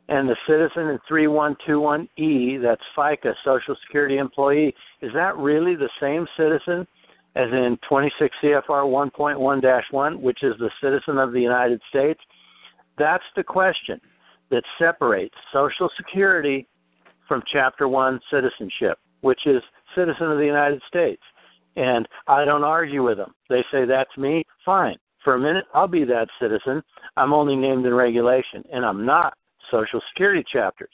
[0.10, 6.26] and the citizen in 3121E, that's FICA, Social Security Employee, is that really the same
[6.36, 6.88] citizen
[7.36, 12.19] as in 26 CFR 1.1-1, which is the citizen of the United States?
[12.98, 14.02] That's the question
[14.50, 16.67] that separates Social Security
[17.28, 19.62] from Chapter 1 citizenship, which is
[19.95, 21.22] citizen of the United States.
[21.76, 23.36] And I don't argue with them.
[23.48, 24.98] They say that's me, fine.
[25.24, 26.82] For a minute, I'll be that citizen.
[27.15, 29.34] I'm only named in regulation, and I'm not
[29.71, 30.93] Social Security chapters.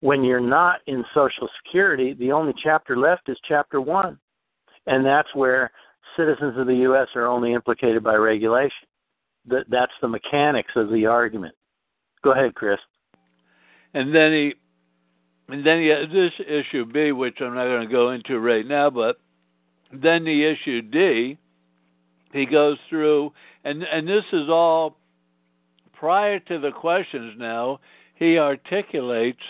[0.00, 4.18] When you're not in Social Security, the only chapter left is Chapter 1.
[4.86, 5.70] And that's where
[6.16, 7.08] citizens of the U.S.
[7.14, 8.88] are only implicated by regulation.
[9.46, 11.54] That's the mechanics of the argument.
[12.22, 12.78] Go ahead, Chris.
[13.94, 14.54] And then he,
[15.48, 18.66] and then he has this issue B, which I'm not going to go into right
[18.66, 19.18] now, but
[19.92, 21.38] then the issue D,
[22.32, 23.32] he goes through,
[23.64, 24.98] and and this is all
[25.94, 27.34] prior to the questions.
[27.38, 27.80] Now
[28.18, 29.42] he articulates,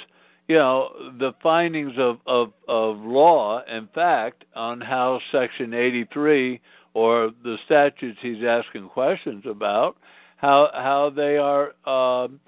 [0.47, 6.61] you know, the findings of of of law and fact on how Section 83
[6.95, 9.97] or the statutes he's asking questions about,
[10.37, 11.75] how how they are.
[11.89, 12.41] Um,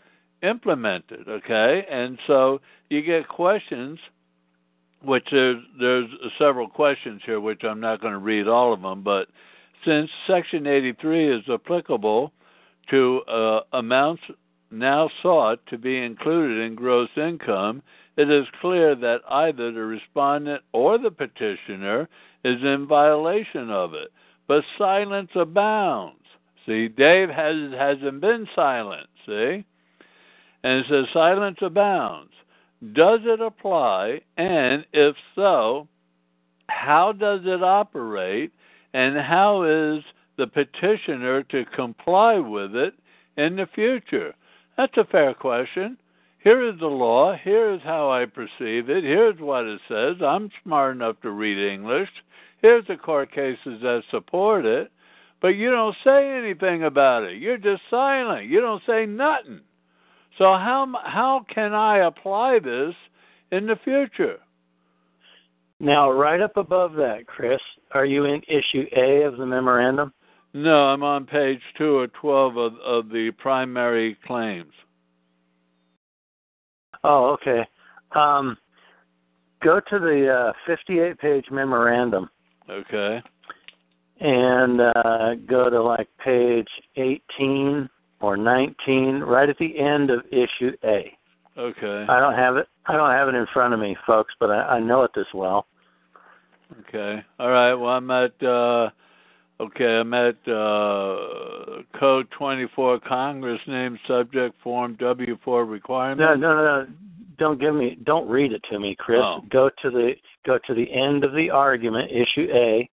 [0.42, 1.28] implemented.
[1.28, 3.98] Okay, and so you get questions,
[5.02, 9.02] which there's there's several questions here, which I'm not going to read all of them,
[9.02, 9.28] but
[9.84, 12.32] since Section 83 is applicable
[12.90, 14.22] to uh, amounts
[14.70, 17.82] now sought to be included in gross income,
[18.16, 22.08] it is clear that either the respondent or the petitioner
[22.44, 24.12] is in violation of it.
[24.46, 26.16] But silence abounds.
[26.66, 29.08] See, Dave has hasn't been silent.
[29.26, 29.64] See,
[30.62, 32.32] and it says silence abounds.
[32.92, 34.20] Does it apply?
[34.36, 35.88] And if so,
[36.68, 38.52] how does it operate?
[38.92, 40.02] And how is
[40.36, 42.94] the petitioner to comply with it
[43.36, 44.34] in the future?
[44.80, 45.98] That's a fair question.
[46.42, 47.36] here is the law.
[47.44, 49.04] Here is how I perceive it.
[49.04, 50.16] Here's what it says.
[50.26, 52.08] I'm smart enough to read English.
[52.62, 54.90] Here's the court cases that support it.
[55.42, 57.36] But you don't say anything about it.
[57.42, 58.48] You're just silent.
[58.48, 59.60] You don't say nothing.
[60.38, 62.94] So how how can I apply this
[63.52, 64.38] in the future?
[65.78, 67.60] Now, right up above that, Chris,
[67.92, 70.14] are you in issue A of the memorandum?
[70.52, 74.72] No, I'm on page two or twelve of, of the primary claims.
[77.04, 77.66] Oh, okay.
[78.12, 78.56] Um,
[79.62, 82.28] go to the uh, 58 page memorandum.
[82.68, 83.22] Okay.
[84.20, 87.88] And uh, go to like page 18
[88.20, 91.16] or 19, right at the end of issue A.
[91.56, 92.06] Okay.
[92.08, 92.68] I don't have it.
[92.86, 95.26] I don't have it in front of me, folks, but I, I know it this
[95.32, 95.66] well.
[96.88, 97.22] Okay.
[97.38, 97.74] All right.
[97.74, 98.42] Well, I'm at.
[98.42, 98.90] Uh,
[99.60, 106.20] okay, I'm at uh, Code 24, Congress name subject form W4 requirement.
[106.20, 106.86] No, no, no.
[107.38, 107.98] Don't give me.
[108.04, 109.20] Don't read it to me, Chris.
[109.22, 109.40] Oh.
[109.50, 110.12] Go to the
[110.44, 112.88] go to the end of the argument, issue A.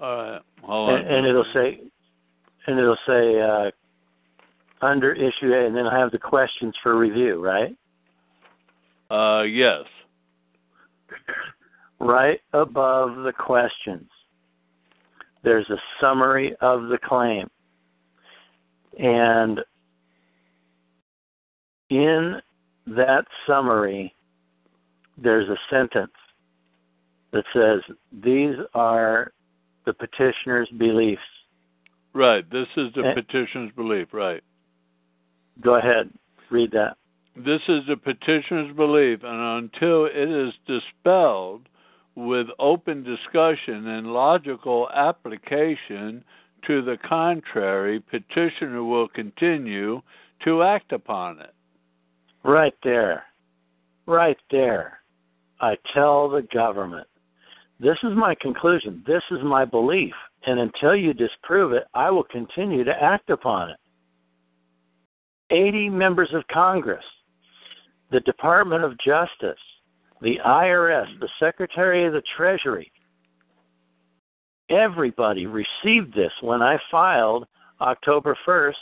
[0.00, 0.40] All right.
[0.62, 1.00] Hold on.
[1.00, 1.80] and, and it'll say,
[2.66, 3.70] and it'll say uh,
[4.84, 7.76] under issue A, and then I have the questions for review, right?
[9.10, 9.84] Uh, yes.
[12.00, 14.08] Right above the questions,
[15.44, 17.48] there's a summary of the claim,
[18.98, 19.60] and
[21.90, 22.40] in
[22.86, 24.14] that summary,
[25.16, 26.12] there's a sentence
[27.32, 27.80] that says
[28.22, 29.32] these are
[29.84, 31.20] the petitioner's beliefs.
[32.14, 32.48] Right.
[32.50, 33.14] This is the Eh.
[33.14, 34.14] petitioner's belief.
[34.14, 34.42] Right.
[35.60, 36.10] Go ahead,
[36.50, 36.96] read that.
[37.36, 41.68] This is the petitioner's belief, and until it is dispelled
[42.16, 46.24] with open discussion and logical application
[46.66, 50.00] to the contrary, petitioner will continue
[50.44, 51.54] to act upon it.
[52.44, 53.24] Right there.
[54.06, 55.00] Right there.
[55.60, 57.06] I tell the government,
[57.80, 59.02] this is my conclusion.
[59.06, 60.14] This is my belief.
[60.46, 63.76] And until you disprove it, I will continue to act upon it.
[65.50, 67.04] 80 members of Congress,
[68.10, 69.58] the Department of Justice,
[70.24, 72.90] the IRS, the Secretary of the Treasury,
[74.70, 77.46] everybody received this when I filed
[77.82, 78.72] October 1st,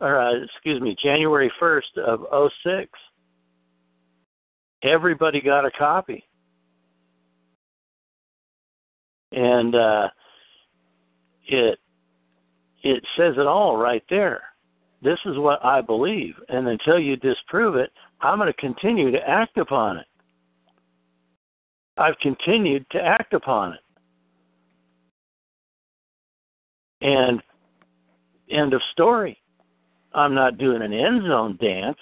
[0.00, 2.90] or uh, excuse me, January 1st of 06.
[4.82, 6.22] Everybody got a copy.
[9.30, 10.08] And uh,
[11.46, 11.78] it
[12.82, 14.42] it says it all right there.
[15.02, 17.90] This is what I believe, and until you disprove it,
[18.20, 20.06] I'm going to continue to act upon it.
[21.96, 23.80] I've continued to act upon it.
[27.02, 27.42] And
[28.50, 29.38] end of story.
[30.14, 31.98] I'm not doing an end zone dance.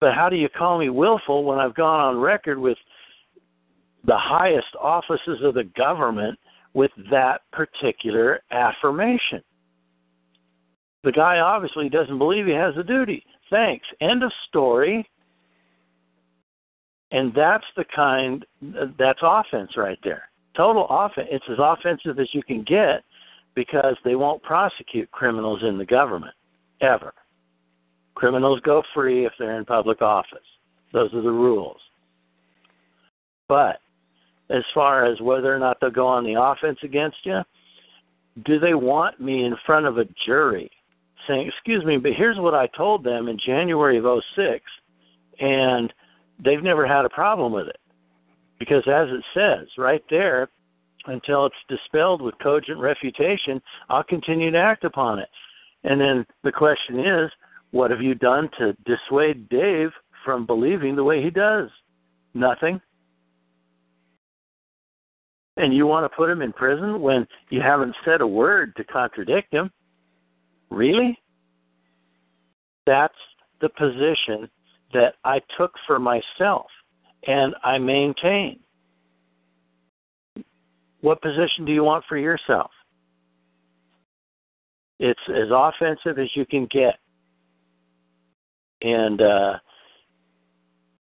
[0.00, 2.78] But how do you call me willful when I've gone on record with
[4.04, 6.38] the highest offices of the government
[6.72, 9.42] with that particular affirmation?
[11.04, 13.24] The guy obviously doesn't believe he has a duty.
[13.50, 13.86] Thanks.
[14.00, 15.08] End of story.
[17.12, 18.44] And that's the kind
[18.98, 20.24] that's offense right there.
[20.56, 21.28] Total offense.
[21.30, 23.02] It's as offensive as you can get
[23.54, 26.34] because they won't prosecute criminals in the government
[26.80, 27.12] ever.
[28.14, 30.38] Criminals go free if they're in public office.
[30.92, 31.80] Those are the rules.
[33.48, 33.80] But
[34.50, 37.40] as far as whether or not they'll go on the offense against you,
[38.44, 40.70] do they want me in front of a jury
[41.26, 44.64] saying, "Excuse me, but here's what I told them in January of 06
[45.38, 45.92] and
[46.42, 47.80] they've never had a problem with it."
[48.58, 50.48] Because as it says right there,
[51.06, 55.28] until it's dispelled with cogent refutation, I'll continue to act upon it.
[55.84, 57.30] And then the question is,
[57.70, 59.90] what have you done to dissuade Dave
[60.24, 61.70] from believing the way he does?
[62.34, 62.80] Nothing.
[65.56, 68.84] And you want to put him in prison when you haven't said a word to
[68.84, 69.70] contradict him?
[70.70, 71.18] Really?
[72.86, 73.14] That's
[73.60, 74.48] the position
[74.92, 76.66] that I took for myself
[77.26, 78.60] and I maintain.
[81.00, 82.70] What position do you want for yourself?
[84.98, 86.98] It's as offensive as you can get.
[88.82, 89.52] And uh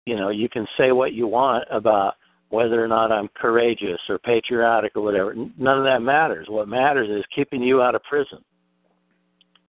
[0.06, 2.14] you know, you can say what you want about
[2.48, 5.34] whether or not I'm courageous or patriotic or whatever.
[5.34, 6.46] None of that matters.
[6.48, 8.38] What matters is keeping you out of prison.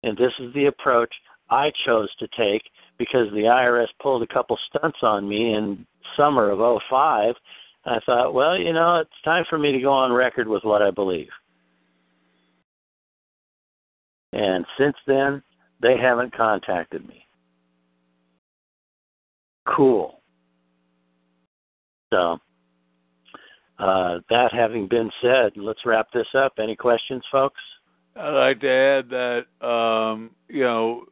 [0.04, 1.14] And this is the approach
[1.50, 2.62] I chose to take
[3.00, 5.86] because the IRS pulled a couple stunts on me in
[6.16, 7.34] summer of 05.
[7.86, 10.82] I thought, well, you know, it's time for me to go on record with what
[10.82, 11.30] I believe.
[14.34, 15.42] And since then,
[15.82, 17.26] they haven't contacted me.
[19.76, 20.22] cool.
[22.12, 22.38] So,
[23.80, 26.54] uh, that having been said, let's wrap this up.
[26.60, 27.62] Any questions, folks?
[28.20, 31.06] I'd like to add that um, you know,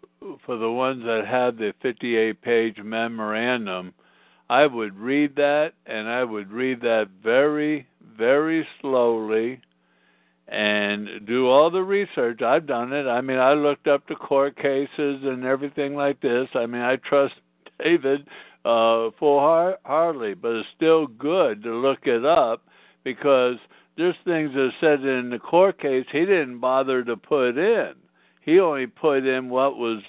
[0.45, 3.93] for the ones that had the 58-page memorandum,
[4.49, 7.87] I would read that, and I would read that very,
[8.17, 9.61] very slowly,
[10.49, 12.41] and do all the research.
[12.41, 13.07] I've done it.
[13.07, 14.89] I mean, I looked up the court cases
[15.23, 16.47] and everything like this.
[16.55, 17.35] I mean, I trust
[17.83, 18.27] David
[18.65, 19.39] uh, full
[19.85, 22.63] hardly, but it's still good to look it up
[23.03, 23.57] because
[23.97, 27.93] there's things that said in the court case he didn't bother to put in.
[28.41, 30.01] He only put in what was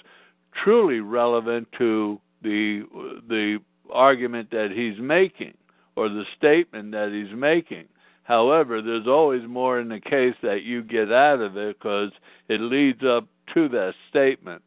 [0.63, 2.83] truly relevant to the
[3.27, 3.59] the
[3.91, 5.55] argument that he's making
[5.95, 7.85] or the statement that he's making.
[8.23, 12.11] However, there's always more in the case that you get out of it because
[12.47, 14.61] it leads up to that statement.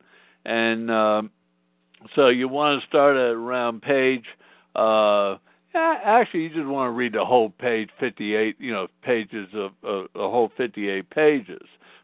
[0.45, 1.31] And um,
[2.17, 4.25] so you want to start at around page.
[4.75, 5.37] Uh,
[5.75, 10.07] actually, you just want to read the whole page, 58, you know, pages of uh,
[10.15, 11.63] the whole 58 pages.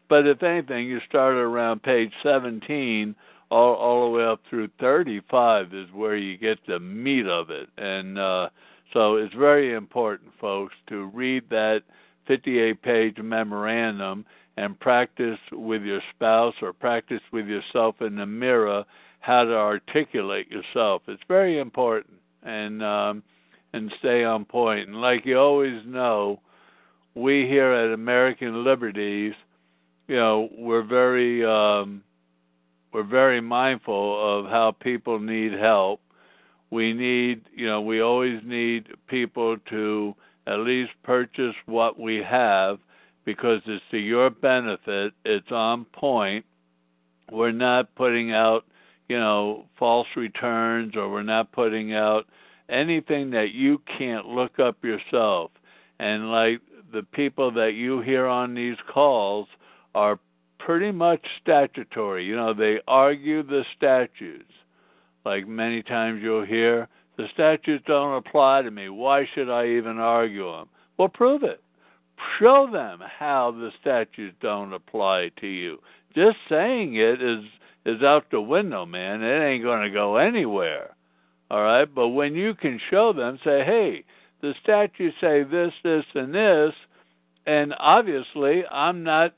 [0.09, 3.15] But if anything, you start around page 17
[3.51, 7.69] all, all the way up through 35 is where you get the meat of it.
[7.77, 8.49] And uh,
[8.93, 11.83] so it's very important, folks, to read that
[12.27, 14.25] 58 page memorandum
[14.57, 18.83] and practice with your spouse or practice with yourself in the mirror
[19.19, 21.01] how to articulate yourself.
[21.07, 23.23] It's very important and um,
[23.73, 24.87] and stay on point.
[24.87, 26.39] And like you always know,
[27.15, 29.33] we here at American Liberties,
[30.07, 32.03] you know, we're very um,
[32.91, 36.01] we're very mindful of how people need help.
[36.71, 40.15] We need, you know, we always need people to
[40.47, 42.79] at least purchase what we have
[43.25, 45.13] because it's to your benefit.
[45.25, 46.45] It's on point.
[47.31, 48.65] We're not putting out,
[49.07, 52.25] you know, false returns or we're not putting out
[52.69, 55.51] anything that you can't look up yourself.
[55.99, 56.61] And like
[56.91, 59.47] the people that you hear on these calls
[59.95, 60.19] are
[60.59, 62.25] pretty much statutory.
[62.25, 64.51] You know, they argue the statutes.
[65.25, 68.89] Like many times you'll hear, the statutes don't apply to me.
[68.89, 70.69] Why should I even argue them?
[70.97, 71.61] Well, prove it.
[72.39, 75.79] Show them how the statutes don't apply to you.
[76.15, 77.43] Just saying it is
[77.85, 79.23] is out the window, man.
[79.23, 80.95] It ain't going to go anywhere.
[81.51, 84.03] All right, but when you can show them, say, hey,
[84.41, 86.73] the statutes say this, this, and this,
[87.45, 89.33] and obviously I'm not,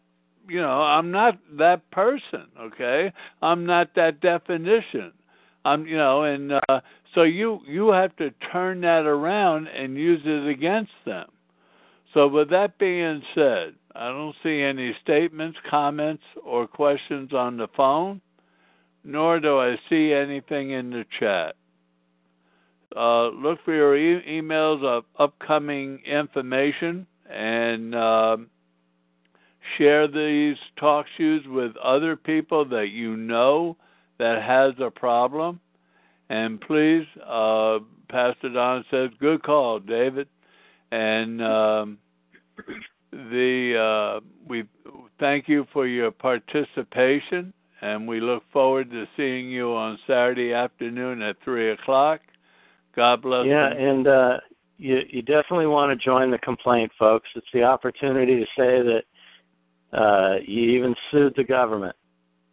[0.47, 2.47] you know, I'm not that person.
[2.59, 5.13] Okay, I'm not that definition.
[5.63, 6.81] I'm, you know, and uh,
[7.15, 11.29] so you you have to turn that around and use it against them.
[12.13, 17.67] So with that being said, I don't see any statements, comments, or questions on the
[17.77, 18.19] phone,
[19.05, 21.55] nor do I see anything in the chat.
[22.95, 28.37] Uh, look for your e- emails of upcoming information and uh,
[29.77, 33.77] share these talk shoes with other people that you know
[34.19, 35.59] that has a problem.
[36.29, 37.79] And please, uh,
[38.09, 40.27] Pastor Don says, good call, David.
[40.91, 41.97] And um,
[43.11, 44.63] the uh, we
[45.19, 51.21] thank you for your participation, and we look forward to seeing you on Saturday afternoon
[51.21, 52.21] at three o'clock.
[52.95, 53.45] God bless.
[53.45, 53.89] Yeah, you.
[53.89, 54.37] and uh,
[54.77, 57.29] you you definitely want to join the complaint, folks.
[57.35, 59.03] It's the opportunity to say that
[59.97, 61.95] uh, you even sued the government,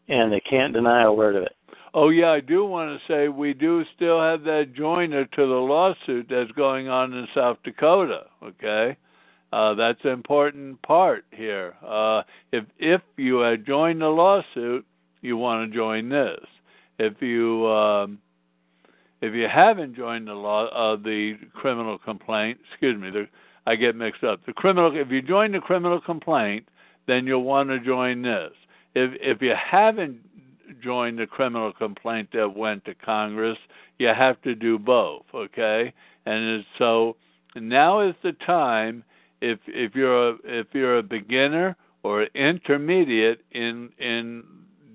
[0.09, 1.57] and they can't deny a word of it.
[1.95, 5.45] Oh yeah, I do want to say we do still have that joiner to the
[5.45, 8.27] lawsuit that's going on in South Dakota.
[8.43, 8.97] Okay,
[9.53, 11.75] uh, that's an important part here.
[11.85, 12.23] Uh,
[12.53, 14.85] if if you had joined the lawsuit,
[15.23, 16.45] you want to join this.
[16.99, 18.19] If you um,
[19.21, 23.29] if you haven't joined the law, uh, the criminal complaint, excuse me, the,
[23.67, 24.41] I get mixed up.
[24.47, 26.69] The criminal, if you join the criminal complaint,
[27.07, 28.53] then you'll want to join this.
[28.95, 30.21] If if you haven't
[30.83, 33.59] joined the criminal complaint that went to Congress,
[33.99, 35.23] you have to do both.
[35.35, 35.93] Okay,
[36.27, 37.17] and so
[37.57, 39.03] now is the time.
[39.41, 44.45] If if you're a, if you're a beginner or intermediate in in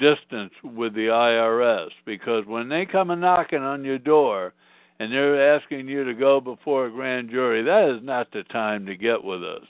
[0.04, 4.54] distance with the IRS because when they come a knocking on your door
[5.00, 8.86] and they're asking you to go before a grand jury, that is not the time
[8.86, 9.64] to get with us.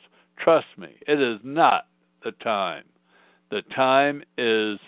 [0.43, 1.85] Trust me, it is not
[2.23, 2.83] the time.
[3.51, 4.79] The time is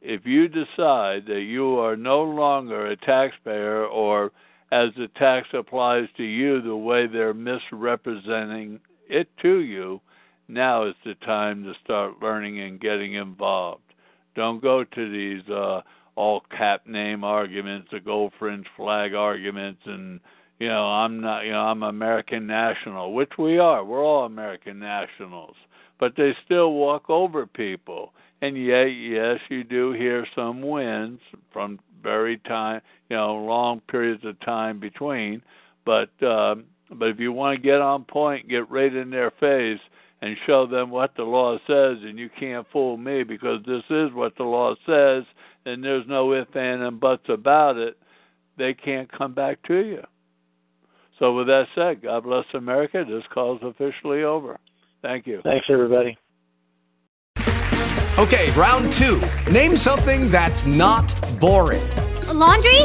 [0.00, 4.30] if you decide that you are no longer a taxpayer or
[4.70, 8.78] as the tax applies to you the way they're misrepresenting
[9.08, 10.00] it to you,
[10.46, 13.82] now is the time to start learning and getting involved.
[14.34, 15.82] Don't go to these uh,
[16.14, 20.20] all cap name arguments, the gold fringe flag arguments, and
[20.58, 23.84] you know I'm not you know I'm American national, which we are.
[23.84, 25.56] We're all American nationals,
[25.98, 28.12] but they still walk over people.
[28.42, 31.20] And yet, yes, you do hear some wins
[31.52, 35.40] from very time, you know, long periods of time between.
[35.84, 39.80] But um, but if you want to get on point, get right in their face
[40.22, 44.12] and show them what the law says, and you can't fool me because this is
[44.12, 45.24] what the law says,
[45.66, 47.98] and there's no ifs, ands, and buts about it.
[48.56, 50.02] They can't come back to you.
[51.18, 53.04] So, with that said, God bless America.
[53.06, 54.58] This call is officially over.
[55.02, 55.40] Thank you.
[55.42, 56.16] Thanks, everybody.
[58.18, 59.20] Okay, round two.
[59.50, 61.82] Name something that's not boring.
[62.28, 62.78] A laundry?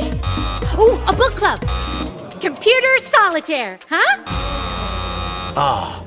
[0.79, 1.59] Ooh, a book club.
[2.41, 4.23] Computer solitaire, huh?
[5.59, 6.06] Ah, oh,